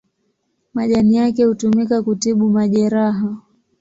Majani 0.73 1.15
yake 1.15 1.43
hutumika 1.45 2.03
kutibu 2.03 2.49
majeraha. 2.49 3.37